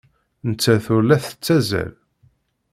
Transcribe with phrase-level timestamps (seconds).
[0.49, 1.91] Nettat ur la tettazzal.